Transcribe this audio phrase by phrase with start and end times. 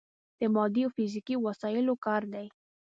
[0.39, 2.47] د مادي او فزیکي وسايلو کار دی.